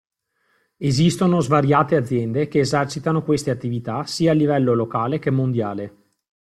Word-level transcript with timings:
Esistono 0.79 1.41
svariate 1.41 1.95
aziende 1.95 2.47
che 2.47 2.57
esercitano 2.61 3.21
queste 3.21 3.51
attività 3.51 4.03
sia 4.07 4.31
a 4.31 4.33
livello 4.33 4.73
locale 4.73 5.19
che 5.19 5.29
mondiale. 5.29 5.95